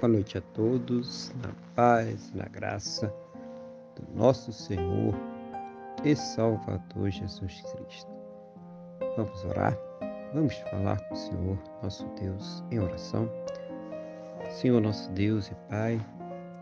Boa 0.00 0.14
noite 0.14 0.38
a 0.38 0.40
todos, 0.40 1.30
na 1.42 1.52
paz, 1.76 2.32
na 2.32 2.46
graça 2.46 3.12
do 3.94 4.18
nosso 4.18 4.50
Senhor 4.50 5.14
e 6.02 6.16
Salvador 6.16 7.10
Jesus 7.10 7.60
Cristo. 7.60 8.10
Vamos 9.14 9.44
orar, 9.44 9.76
vamos 10.32 10.54
falar 10.70 10.98
com 11.06 11.14
o 11.14 11.18
Senhor, 11.18 11.58
nosso 11.82 12.06
Deus, 12.18 12.64
em 12.70 12.78
oração. 12.78 13.30
Senhor, 14.48 14.80
nosso 14.80 15.10
Deus 15.10 15.48
e 15.48 15.54
Pai, 15.68 16.00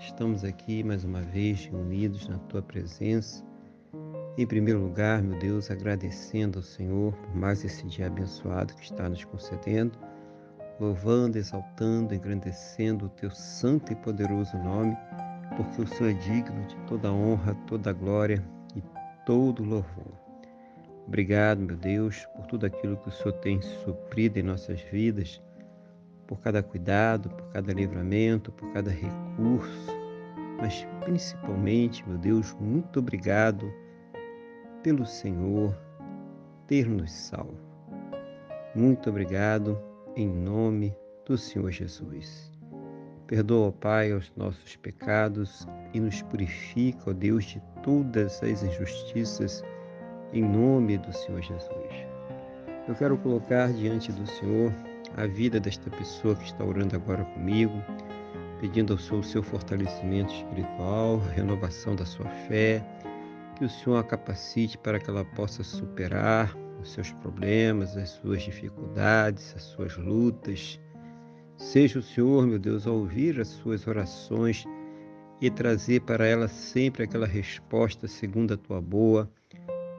estamos 0.00 0.42
aqui 0.42 0.82
mais 0.82 1.04
uma 1.04 1.20
vez 1.20 1.66
reunidos 1.66 2.26
na 2.28 2.38
Tua 2.38 2.62
presença. 2.62 3.44
Em 4.38 4.46
primeiro 4.46 4.80
lugar, 4.80 5.22
meu 5.22 5.38
Deus, 5.38 5.70
agradecendo 5.70 6.60
ao 6.60 6.62
Senhor 6.62 7.12
por 7.12 7.36
mais 7.36 7.62
esse 7.66 7.86
dia 7.86 8.06
abençoado 8.06 8.74
que 8.76 8.84
está 8.84 9.10
nos 9.10 9.22
concedendo 9.26 9.98
louvando, 10.78 11.38
exaltando, 11.38 12.14
engrandecendo 12.14 13.06
o 13.06 13.08
teu 13.08 13.30
santo 13.30 13.92
e 13.92 13.96
poderoso 13.96 14.56
nome, 14.58 14.96
porque 15.56 15.82
o 15.82 15.86
Senhor 15.86 16.10
é 16.10 16.14
digno 16.14 16.66
de 16.66 16.76
toda 16.86 17.12
honra, 17.12 17.54
toda 17.66 17.92
glória 17.92 18.42
e 18.74 18.82
todo 19.24 19.62
louvor. 19.62 20.12
Obrigado, 21.06 21.60
meu 21.60 21.76
Deus, 21.76 22.26
por 22.34 22.46
tudo 22.46 22.66
aquilo 22.66 22.96
que 22.96 23.08
o 23.08 23.12
Senhor 23.12 23.32
tem 23.34 23.62
suprido 23.62 24.38
em 24.38 24.42
nossas 24.42 24.80
vidas, 24.80 25.40
por 26.26 26.40
cada 26.40 26.62
cuidado, 26.62 27.30
por 27.30 27.48
cada 27.52 27.72
livramento, 27.72 28.50
por 28.52 28.72
cada 28.72 28.90
recurso, 28.90 29.96
mas 30.58 30.86
principalmente, 31.04 32.06
meu 32.08 32.18
Deus, 32.18 32.54
muito 32.60 32.98
obrigado 32.98 33.72
pelo 34.82 35.06
Senhor 35.06 35.76
ter 36.66 36.88
nos 36.88 37.12
salvo. 37.12 37.56
Muito 38.74 39.08
obrigado 39.08 39.80
em 40.16 40.26
nome 40.26 40.96
do 41.26 41.36
Senhor 41.36 41.70
Jesus. 41.70 42.50
Perdoa, 43.26 43.70
Pai, 43.70 44.12
os 44.14 44.32
nossos 44.34 44.74
pecados 44.76 45.68
e 45.92 46.00
nos 46.00 46.22
purifica, 46.22 47.10
ó 47.10 47.12
Deus, 47.12 47.44
de 47.44 47.62
todas 47.82 48.42
as 48.42 48.62
injustiças, 48.62 49.62
em 50.32 50.42
nome 50.42 50.96
do 50.96 51.12
Senhor 51.12 51.42
Jesus. 51.42 51.92
Eu 52.88 52.94
quero 52.94 53.18
colocar 53.18 53.70
diante 53.72 54.10
do 54.10 54.26
Senhor 54.26 54.72
a 55.16 55.26
vida 55.26 55.60
desta 55.60 55.90
pessoa 55.90 56.34
que 56.34 56.44
está 56.44 56.64
orando 56.64 56.96
agora 56.96 57.24
comigo, 57.24 57.74
pedindo 58.60 58.94
ao 58.94 58.98
Senhor 58.98 59.20
o 59.20 59.24
seu 59.24 59.42
fortalecimento 59.42 60.32
espiritual, 60.32 61.18
renovação 61.34 61.94
da 61.94 62.06
sua 62.06 62.28
fé, 62.48 62.82
que 63.56 63.64
o 63.64 63.68
Senhor 63.68 63.98
a 63.98 64.04
capacite 64.04 64.78
para 64.78 64.98
que 64.98 65.10
ela 65.10 65.24
possa 65.24 65.62
superar 65.62 66.56
os 66.86 66.92
seus 66.92 67.12
problemas, 67.12 67.96
as 67.96 68.10
suas 68.10 68.42
dificuldades, 68.42 69.52
as 69.56 69.62
suas 69.62 69.96
lutas. 69.96 70.80
Seja 71.56 71.98
o 71.98 72.02
Senhor, 72.02 72.46
meu 72.46 72.58
Deus, 72.58 72.86
a 72.86 72.90
ouvir 72.90 73.40
as 73.40 73.48
suas 73.48 73.86
orações 73.86 74.64
e 75.40 75.50
trazer 75.50 76.00
para 76.02 76.26
ela 76.26 76.48
sempre 76.48 77.04
aquela 77.04 77.26
resposta 77.26 78.06
segundo 78.06 78.54
a 78.54 78.56
tua 78.56 78.80
boa, 78.80 79.30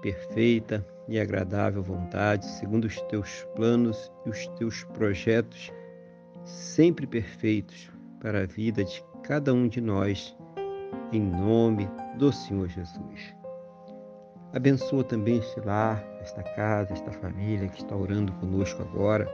perfeita 0.00 0.86
e 1.08 1.18
agradável 1.18 1.82
vontade, 1.82 2.46
segundo 2.46 2.84
os 2.84 3.00
teus 3.02 3.46
planos 3.54 4.10
e 4.24 4.30
os 4.30 4.46
teus 4.58 4.84
projetos, 4.84 5.70
sempre 6.44 7.06
perfeitos 7.06 7.90
para 8.20 8.42
a 8.42 8.46
vida 8.46 8.84
de 8.84 9.02
cada 9.22 9.52
um 9.52 9.68
de 9.68 9.80
nós, 9.80 10.36
em 11.12 11.20
nome 11.20 11.88
do 12.18 12.32
Senhor 12.32 12.68
Jesus. 12.68 13.35
Abençoa 14.56 15.04
também 15.04 15.36
este 15.36 15.60
lar, 15.60 16.02
esta 16.18 16.42
casa, 16.42 16.94
esta 16.94 17.12
família 17.12 17.68
que 17.68 17.82
está 17.82 17.94
orando 17.94 18.32
conosco 18.32 18.80
agora, 18.80 19.30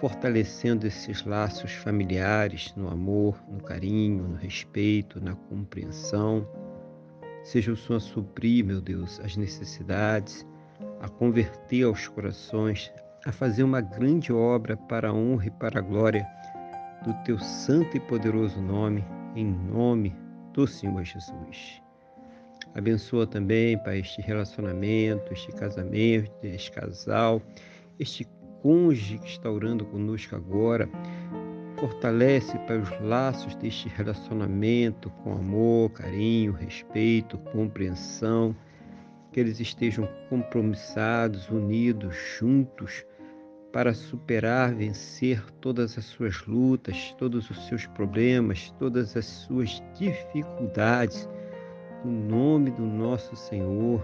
fortalecendo 0.00 0.88
esses 0.88 1.24
laços 1.24 1.70
familiares 1.70 2.74
no 2.74 2.88
amor, 2.88 3.40
no 3.48 3.62
carinho, 3.62 4.26
no 4.26 4.34
respeito, 4.34 5.22
na 5.22 5.36
compreensão. 5.36 6.44
Seja 7.44 7.70
o 7.70 7.76
Senhor 7.76 7.98
a 7.98 8.00
suprir, 8.00 8.64
meu 8.64 8.80
Deus, 8.80 9.20
as 9.20 9.36
necessidades, 9.36 10.44
a 11.00 11.08
converter 11.08 11.84
aos 11.84 12.08
corações, 12.08 12.92
a 13.24 13.30
fazer 13.30 13.62
uma 13.62 13.80
grande 13.80 14.32
obra 14.32 14.76
para 14.76 15.10
a 15.10 15.14
honra 15.14 15.46
e 15.46 15.50
para 15.52 15.78
a 15.78 15.82
glória 15.82 16.26
do 17.04 17.14
teu 17.22 17.38
santo 17.38 17.96
e 17.96 18.00
poderoso 18.00 18.60
nome, 18.60 19.04
em 19.36 19.46
nome 19.46 20.12
do 20.52 20.66
Senhor 20.66 21.04
Jesus. 21.04 21.81
Abençoa 22.74 23.26
também, 23.26 23.76
Pai, 23.76 23.98
este 23.98 24.22
relacionamento, 24.22 25.30
este 25.30 25.52
casamento, 25.52 26.32
este 26.42 26.72
casal, 26.72 27.42
este 27.98 28.26
cônjuge 28.62 29.18
que 29.18 29.28
está 29.28 29.50
orando 29.50 29.84
conosco 29.84 30.34
agora. 30.34 30.88
Fortalece, 31.78 32.58
Pai, 32.60 32.78
os 32.78 32.90
laços 33.02 33.54
deste 33.56 33.88
relacionamento 33.88 35.10
com 35.22 35.32
amor, 35.32 35.90
carinho, 35.90 36.52
respeito, 36.52 37.36
compreensão. 37.38 38.56
Que 39.32 39.40
eles 39.40 39.60
estejam 39.60 40.08
compromissados, 40.30 41.48
unidos, 41.50 42.14
juntos, 42.38 43.04
para 43.70 43.94
superar, 43.94 44.74
vencer 44.74 45.42
todas 45.60 45.96
as 45.98 46.04
suas 46.04 46.46
lutas, 46.46 47.14
todos 47.18 47.50
os 47.50 47.66
seus 47.66 47.86
problemas, 47.86 48.70
todas 48.78 49.16
as 49.16 49.24
suas 49.24 49.82
dificuldades 49.98 51.28
no 52.04 52.10
nome 52.10 52.70
do 52.70 52.82
nosso 52.82 53.36
Senhor 53.36 54.00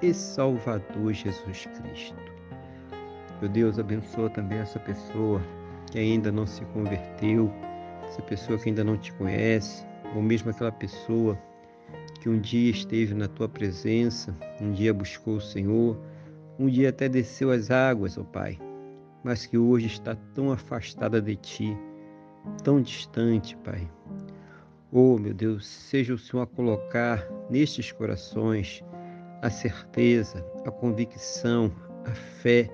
e 0.00 0.12
Salvador 0.12 1.12
Jesus 1.12 1.66
Cristo. 1.66 2.16
Meu 3.40 3.50
Deus, 3.50 3.78
abençoa 3.78 4.30
também 4.30 4.58
essa 4.58 4.78
pessoa 4.78 5.42
que 5.90 5.98
ainda 5.98 6.32
não 6.32 6.46
se 6.46 6.64
converteu, 6.66 7.52
essa 8.04 8.22
pessoa 8.22 8.58
que 8.58 8.68
ainda 8.68 8.82
não 8.82 8.96
te 8.96 9.12
conhece, 9.14 9.86
ou 10.14 10.22
mesmo 10.22 10.50
aquela 10.50 10.72
pessoa 10.72 11.38
que 12.20 12.28
um 12.28 12.38
dia 12.38 12.70
esteve 12.70 13.14
na 13.14 13.28
tua 13.28 13.48
presença, 13.48 14.34
um 14.60 14.70
dia 14.70 14.94
buscou 14.94 15.36
o 15.36 15.40
Senhor, 15.40 15.98
um 16.58 16.66
dia 16.66 16.90
até 16.90 17.08
desceu 17.08 17.50
as 17.50 17.70
águas, 17.70 18.16
ó 18.16 18.24
Pai, 18.24 18.58
mas 19.24 19.44
que 19.44 19.58
hoje 19.58 19.86
está 19.86 20.14
tão 20.34 20.52
afastada 20.52 21.20
de 21.20 21.36
ti, 21.36 21.76
tão 22.62 22.80
distante, 22.80 23.56
Pai. 23.58 23.88
Oh, 24.94 25.16
meu 25.16 25.32
Deus, 25.32 25.66
seja 25.66 26.12
o 26.12 26.18
Senhor 26.18 26.42
a 26.42 26.46
colocar 26.46 27.26
nestes 27.48 27.90
corações 27.90 28.84
a 29.40 29.48
certeza, 29.48 30.44
a 30.66 30.70
convicção, 30.70 31.72
a 32.04 32.10
fé 32.10 32.68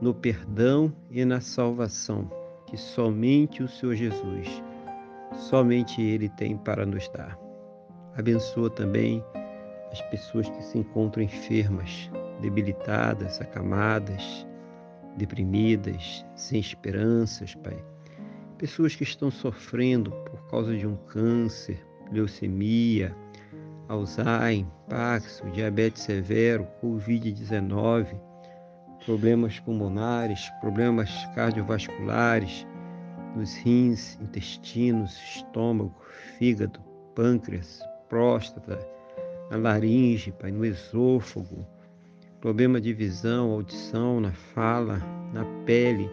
no 0.00 0.12
perdão 0.12 0.92
e 1.08 1.24
na 1.24 1.40
salvação 1.40 2.28
que 2.66 2.76
somente 2.76 3.62
o 3.62 3.68
Senhor 3.68 3.94
Jesus, 3.94 4.60
somente 5.36 6.02
Ele 6.02 6.28
tem 6.30 6.56
para 6.56 6.84
nos 6.84 7.08
dar. 7.10 7.38
Abençoa 8.16 8.68
também 8.68 9.24
as 9.92 10.02
pessoas 10.10 10.50
que 10.50 10.64
se 10.64 10.78
encontram 10.78 11.22
enfermas, 11.22 12.10
debilitadas, 12.40 13.40
acamadas, 13.40 14.44
deprimidas, 15.16 16.26
sem 16.34 16.58
esperanças, 16.58 17.54
Pai 17.54 17.80
pessoas 18.56 18.94
que 18.94 19.02
estão 19.02 19.30
sofrendo 19.30 20.10
por 20.46 20.50
causa 20.50 20.76
de 20.76 20.86
um 20.86 20.96
câncer, 20.96 21.84
leucemia, 22.10 23.14
Alzheimer, 23.88 24.66
Parkinson, 24.88 25.50
diabetes 25.50 26.02
severo, 26.02 26.66
Covid-19, 26.82 28.06
problemas 29.04 29.58
pulmonares, 29.60 30.48
problemas 30.60 31.10
cardiovasculares, 31.34 32.66
nos 33.36 33.54
rins, 33.56 34.18
intestinos, 34.20 35.16
estômago, 35.36 35.94
fígado, 36.38 36.80
pâncreas, 37.14 37.80
próstata, 38.08 38.78
na 39.50 39.56
laringe, 39.56 40.32
pai, 40.32 40.50
no 40.50 40.64
esôfago, 40.64 41.66
problema 42.40 42.80
de 42.80 42.92
visão, 42.92 43.50
audição, 43.50 44.20
na 44.20 44.32
fala, 44.32 44.98
na 45.32 45.44
pele, 45.64 46.08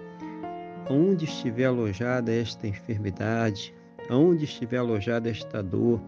Onde 0.89 1.23
estiver 1.23 1.65
alojada 1.65 2.33
esta 2.33 2.67
enfermidade, 2.67 3.73
aonde 4.09 4.45
estiver 4.45 4.77
alojada 4.77 5.29
esta 5.29 5.61
dor, 5.61 6.01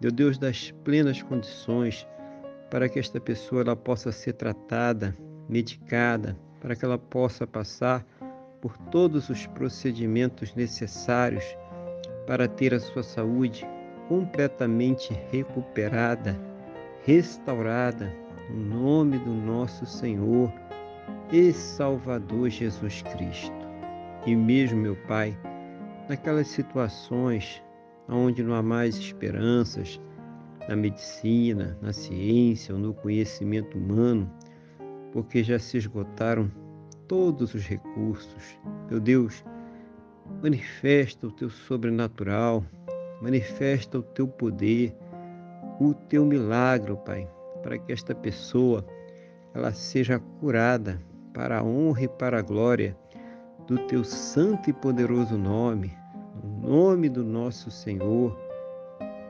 meu 0.00 0.10
Deus, 0.10 0.38
das 0.38 0.70
plenas 0.84 1.22
condições 1.22 2.06
para 2.70 2.88
que 2.88 2.98
esta 2.98 3.20
pessoa 3.20 3.62
ela 3.62 3.76
possa 3.76 4.12
ser 4.12 4.34
tratada, 4.34 5.16
medicada, 5.48 6.38
para 6.60 6.76
que 6.76 6.84
ela 6.84 6.98
possa 6.98 7.46
passar 7.46 8.04
por 8.60 8.76
todos 8.76 9.28
os 9.28 9.46
procedimentos 9.46 10.54
necessários 10.54 11.44
para 12.26 12.46
ter 12.46 12.74
a 12.74 12.80
sua 12.80 13.02
saúde 13.02 13.66
completamente 14.08 15.12
recuperada, 15.30 16.38
restaurada, 17.04 18.12
no 18.50 18.80
nome 18.80 19.18
do 19.18 19.32
nosso 19.32 19.86
Senhor 19.86 20.52
e 21.30 21.52
Salvador 21.52 22.48
Jesus 22.48 23.02
Cristo. 23.02 23.68
E 24.26 24.34
mesmo, 24.34 24.80
meu 24.80 24.96
Pai, 25.06 25.36
naquelas 26.08 26.48
situações 26.48 27.62
onde 28.08 28.42
não 28.42 28.54
há 28.54 28.62
mais 28.62 28.96
esperanças 28.96 30.00
na 30.68 30.74
medicina, 30.74 31.76
na 31.80 31.92
ciência 31.92 32.74
ou 32.74 32.80
no 32.80 32.94
conhecimento 32.94 33.76
humano, 33.76 34.30
porque 35.12 35.42
já 35.42 35.58
se 35.58 35.76
esgotaram 35.78 36.50
todos 37.06 37.54
os 37.54 37.66
recursos. 37.66 38.58
Meu 38.90 39.00
Deus, 39.00 39.44
manifesta 40.42 41.26
o 41.26 41.32
teu 41.32 41.50
sobrenatural, 41.50 42.64
manifesta 43.22 43.98
o 43.98 44.02
teu 44.02 44.28
poder, 44.28 44.94
o 45.80 45.94
teu 45.94 46.24
milagre, 46.24 46.96
Pai, 47.04 47.28
para 47.62 47.78
que 47.78 47.92
esta 47.92 48.14
pessoa 48.14 48.86
ela 49.54 49.72
seja 49.72 50.18
curada 50.40 51.00
para 51.32 51.58
a 51.58 51.64
honra 51.64 52.02
e 52.02 52.08
para 52.08 52.38
a 52.38 52.42
glória 52.42 52.96
do 53.66 53.78
teu 53.86 54.04
santo 54.04 54.70
e 54.70 54.72
poderoso 54.72 55.36
nome, 55.36 55.97
no 56.42 56.68
nome 56.68 57.08
do 57.08 57.24
nosso 57.24 57.70
Senhor 57.70 58.36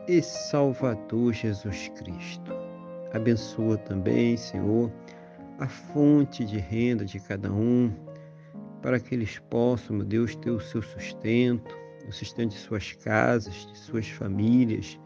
e 0.06 0.22
Salvador 0.22 1.32
Jesus 1.32 1.88
Cristo. 1.96 2.52
Abençoa 3.12 3.76
também, 3.78 4.36
Senhor, 4.36 4.92
a 5.58 5.66
fonte 5.66 6.44
de 6.44 6.58
renda 6.58 7.04
de 7.04 7.18
cada 7.20 7.52
um, 7.52 7.92
para 8.82 9.00
que 9.00 9.14
eles 9.14 9.38
possam, 9.50 9.96
meu 9.96 10.06
Deus, 10.06 10.36
ter 10.36 10.50
o 10.50 10.60
seu 10.60 10.82
sustento, 10.82 11.74
o 12.06 12.12
sustento 12.12 12.50
de 12.50 12.58
suas 12.58 12.92
casas, 12.92 13.54
de 13.66 13.78
suas 13.78 14.08
famílias, 14.08 14.98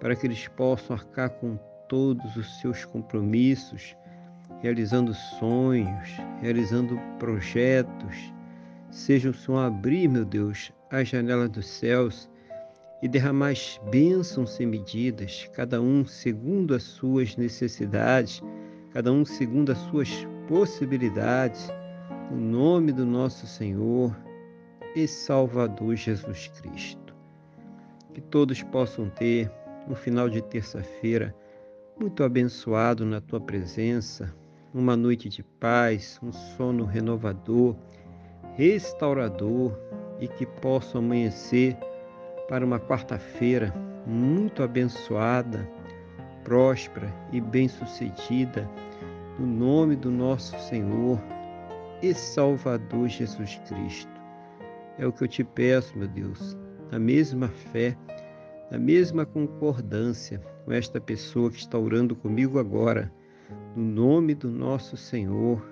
para 0.00 0.16
que 0.16 0.26
eles 0.26 0.48
possam 0.48 0.96
arcar 0.96 1.30
com 1.30 1.58
todos 1.88 2.36
os 2.36 2.60
seus 2.60 2.84
compromissos, 2.84 3.94
realizando 4.60 5.12
sonhos, 5.14 6.08
realizando 6.40 6.98
projetos. 7.18 8.32
Seja 8.92 9.30
o 9.30 9.34
Senhor 9.34 9.58
abrir, 9.58 10.06
meu 10.06 10.22
Deus, 10.22 10.70
as 10.90 11.08
janelas 11.08 11.48
dos 11.48 11.66
céus 11.66 12.28
e 13.02 13.08
derramar 13.08 13.54
bênçãos 13.90 14.50
sem 14.50 14.66
medidas, 14.66 15.48
cada 15.54 15.80
um 15.80 16.04
segundo 16.04 16.74
as 16.74 16.82
suas 16.82 17.34
necessidades, 17.34 18.42
cada 18.92 19.10
um 19.10 19.24
segundo 19.24 19.72
as 19.72 19.78
suas 19.78 20.10
possibilidades, 20.46 21.70
no 22.30 22.36
nome 22.36 22.92
do 22.92 23.06
nosso 23.06 23.46
Senhor 23.46 24.14
e 24.94 25.08
Salvador 25.08 25.96
Jesus 25.96 26.48
Cristo. 26.60 27.16
Que 28.12 28.20
todos 28.20 28.62
possam 28.62 29.08
ter 29.08 29.50
um 29.88 29.94
final 29.94 30.28
de 30.28 30.42
terça-feira 30.42 31.34
muito 31.98 32.22
abençoado 32.22 33.06
na 33.06 33.22
tua 33.22 33.40
presença, 33.40 34.34
uma 34.74 34.98
noite 34.98 35.30
de 35.30 35.42
paz, 35.42 36.20
um 36.22 36.30
sono 36.30 36.84
renovador, 36.84 37.74
restaurador 38.56 39.78
e 40.20 40.28
que 40.28 40.46
possam 40.46 41.00
amanhecer 41.00 41.76
para 42.48 42.64
uma 42.64 42.78
quarta-feira 42.78 43.72
muito 44.06 44.62
abençoada, 44.62 45.68
próspera 46.44 47.12
e 47.32 47.40
bem-sucedida, 47.40 48.68
no 49.38 49.46
nome 49.46 49.96
do 49.96 50.10
nosso 50.10 50.58
Senhor 50.60 51.18
e 52.02 52.12
Salvador 52.12 53.08
Jesus 53.08 53.60
Cristo. 53.68 54.12
É 54.98 55.06
o 55.06 55.12
que 55.12 55.24
eu 55.24 55.28
te 55.28 55.42
peço, 55.42 55.96
meu 55.96 56.08
Deus, 56.08 56.56
na 56.90 56.98
mesma 56.98 57.48
fé, 57.48 57.96
na 58.70 58.78
mesma 58.78 59.24
concordância 59.24 60.40
com 60.64 60.72
esta 60.72 61.00
pessoa 61.00 61.50
que 61.50 61.58
está 61.58 61.78
orando 61.78 62.14
comigo 62.14 62.58
agora, 62.58 63.10
no 63.74 63.84
nome 63.84 64.34
do 64.34 64.50
nosso 64.50 64.96
Senhor 64.96 65.71